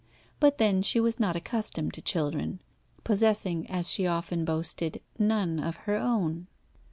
But 0.39 0.57
then 0.57 0.81
she 0.81 0.99
was 0.99 1.19
not 1.19 1.35
accustomed 1.35 1.93
to 1.93 2.01
children, 2.01 2.59
possessing, 3.03 3.69
as 3.69 3.91
she 3.91 4.07
often 4.07 4.43
boasted, 4.45 4.99
none 5.19 5.59
of 5.59 5.75
her 5.85 5.95
own. 5.95 6.47